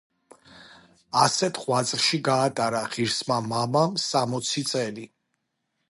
ასეთ 1.23 1.59
ღვაწლში 1.65 2.21
გაატარა 2.29 2.81
ღირსმა 2.95 3.39
მამამ 3.53 4.01
სამოცი 4.07 4.69
წელი. 4.73 5.07